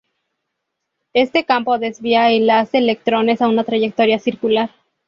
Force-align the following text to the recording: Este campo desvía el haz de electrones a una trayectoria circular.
Este 1.13 1.45
campo 1.45 1.77
desvía 1.77 2.31
el 2.31 2.49
haz 2.49 2.71
de 2.71 2.79
electrones 2.79 3.39
a 3.39 3.47
una 3.47 3.65
trayectoria 3.65 4.17
circular. 4.17 4.71